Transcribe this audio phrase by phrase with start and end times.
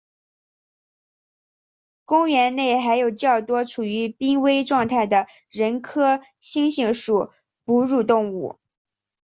[2.05, 7.29] 公园内还有较多处于濒危状态的人科猩猩属
[7.65, 8.57] 哺乳动物。